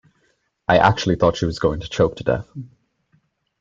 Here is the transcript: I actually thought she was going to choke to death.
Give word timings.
I 0.67 0.79
actually 0.79 1.15
thought 1.15 1.37
she 1.37 1.45
was 1.45 1.59
going 1.59 1.81
to 1.81 1.87
choke 1.87 2.15
to 2.15 2.23
death. 2.23 2.49